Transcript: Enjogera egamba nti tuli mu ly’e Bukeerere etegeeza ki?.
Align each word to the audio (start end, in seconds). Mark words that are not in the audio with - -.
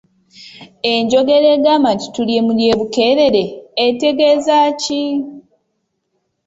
Enjogera 0.91 1.47
egamba 1.57 1.89
nti 1.95 2.07
tuli 2.13 2.35
mu 2.45 2.51
ly’e 2.59 2.73
Bukeerere 2.79 3.43
etegeeza 3.85 4.57
ki?. 4.81 5.03